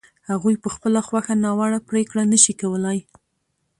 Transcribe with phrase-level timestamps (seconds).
[0.29, 2.99] هغوی په خپله خوښه ناوړه پرېکړه نه شي کولای.